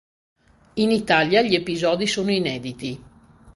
[0.73, 2.99] In Italia gli episodi sono inediti.